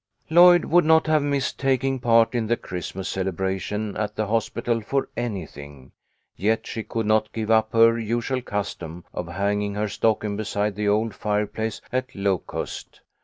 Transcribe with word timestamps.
Lloyd 0.31 0.65
would 0.65 0.83
not 0.83 1.05
have 1.05 1.21
missed 1.21 1.59
taking 1.59 1.99
part 1.99 2.33
in 2.33 2.47
the 2.47 2.57
Christmas 2.57 3.07
celebration 3.07 3.95
at 3.95 4.15
the 4.15 4.25
hospital 4.25 4.81
for 4.81 5.09
anything, 5.15 5.91
yet 6.35 6.65
she 6.65 6.81
could 6.81 7.05
not 7.05 7.31
give 7.33 7.51
up 7.51 7.71
her 7.73 7.99
usual 7.99 8.41
custom 8.41 9.05
of 9.13 9.27
hang 9.27 9.61
ing 9.61 9.75
her 9.75 9.87
stocking 9.87 10.35
beside 10.35 10.73
the 10.73 10.87
old 10.87 11.13
fireplace 11.13 11.81
at 11.93 12.15
Locust. 12.15 13.01